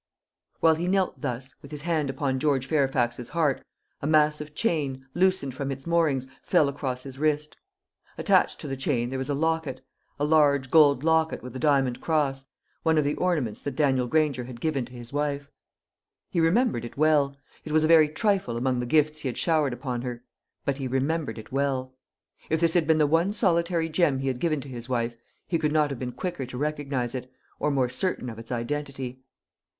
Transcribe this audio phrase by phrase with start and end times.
[0.61, 3.63] While he knelt thus, with his hand upon George Fairfax's heart,
[4.01, 7.55] a massive chain, loosened from its moorings, fell across his wrist.
[8.17, 9.85] Attached to the chain there was a locket
[10.19, 12.45] a large gold locket with a diamond cross
[12.81, 15.51] one of the ornaments that Daniel Granger had given to his wife.
[16.31, 17.37] He remembered it well.
[17.63, 20.23] It was a very trifle among the gifts he had showered upon her;
[20.65, 21.93] but he remembered it well.
[22.49, 25.15] If this had been the one solitary gem he had given to his wife,
[25.47, 29.21] he could not have been quicker to recognise it, or more certain of its identity.